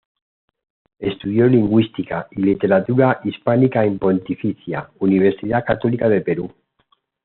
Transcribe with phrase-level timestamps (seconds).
[0.97, 6.51] Estudió Lingüística y Literatura Hispánica en la Pontificia Universidad Católica del Perú.